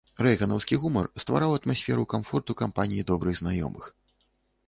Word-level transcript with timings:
Рэйганаўскі 0.25 0.77
гумар 0.83 1.09
ствараў 1.23 1.51
атмасферу 1.57 2.05
камфорту 2.13 2.57
кампаніі 2.61 3.05
добрых 3.13 3.35
знаёмых. 3.43 3.85